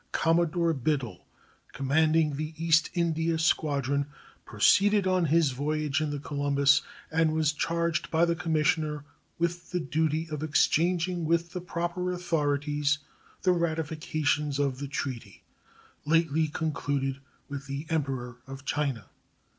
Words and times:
Commodore 0.13 0.73
Biddle, 0.73 1.27
commanding 1.73 2.35
the 2.35 2.55
East 2.57 2.89
India 2.95 3.37
Squadron, 3.37 4.07
proceeded 4.45 5.05
on 5.05 5.25
his 5.25 5.51
voyage 5.51 6.01
in 6.01 6.09
the 6.09 6.17
Columbus, 6.17 6.81
and 7.11 7.35
was 7.35 7.53
charged 7.53 8.09
by 8.09 8.25
the 8.25 8.35
commissioner 8.35 9.05
with 9.37 9.69
the 9.69 9.79
duty 9.79 10.27
of 10.31 10.41
exchanging 10.41 11.23
with 11.23 11.51
the 11.51 11.61
proper 11.61 12.11
authorities 12.11 12.97
the 13.43 13.51
ratifications 13.51 14.57
of 14.57 14.79
the 14.79 14.87
treaty 14.87 15.43
lately 16.03 16.47
concluded 16.47 17.19
with 17.47 17.67
the 17.67 17.85
Emperor 17.91 18.37
of 18.47 18.65
China. 18.65 19.05